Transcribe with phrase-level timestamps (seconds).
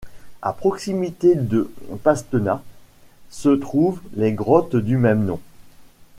[0.41, 2.63] À proximité de Pastena
[3.29, 5.39] se trouvent les grottes du même nom.